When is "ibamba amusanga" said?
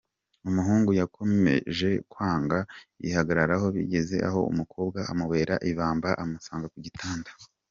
5.71-6.67